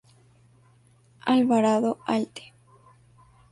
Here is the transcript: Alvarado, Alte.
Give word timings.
Alvarado, 1.27 1.99
Alte. 2.07 2.53